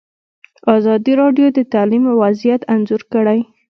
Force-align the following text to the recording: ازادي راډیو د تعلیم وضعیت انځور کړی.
ازادي 0.75 1.13
راډیو 1.21 1.47
د 1.57 1.59
تعلیم 1.73 2.05
وضعیت 2.21 2.61
انځور 2.73 3.01
کړی. 3.13 3.39